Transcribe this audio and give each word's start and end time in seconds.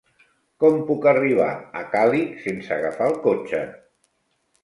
Com 0.61 0.77
puc 0.85 1.03
arribar 1.11 1.49
a 1.81 1.83
Càlig 1.91 2.33
sense 2.45 2.73
agafar 2.77 3.09
el 3.13 3.15
cotxe? 3.29 3.61